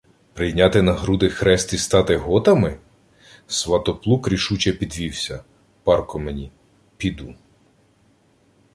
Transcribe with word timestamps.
—Прийняти 0.33 0.81
на 0.81 0.93
груди 0.93 1.29
хрест 1.29 1.73
і 1.73 1.77
стати 1.77 2.15
готами?— 2.17 2.77
Сватоплук 3.47 4.27
рішуче 4.27 4.73
підвівся.— 4.73 5.43
Парко 5.83 6.19
мені. 6.19 6.51
Піду. 6.97 7.35